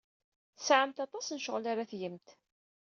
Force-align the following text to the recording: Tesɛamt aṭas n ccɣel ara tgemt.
Tesɛamt 0.57 1.03
aṭas 1.05 1.27
n 1.29 1.41
ccɣel 1.41 1.65
ara 1.71 1.89
tgemt. 1.91 2.27